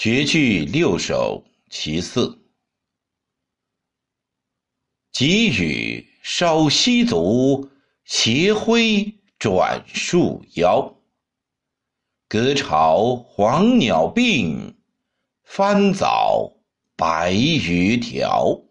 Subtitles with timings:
[0.00, 2.38] 绝句六首其四。
[5.10, 7.68] 急雨烧溪足，
[8.04, 11.00] 斜晖转树腰。
[12.28, 14.78] 隔巢黄鸟病，
[15.42, 16.52] 翻藻
[16.94, 18.67] 白鱼条。